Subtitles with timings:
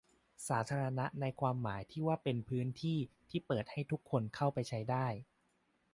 [0.47, 2.97] สาธารณะในความหมายที่ว่าเป็นพื้นที่
[3.29, 5.07] ที่เปิดให้คนทุกคนเข้าไปใช้ได้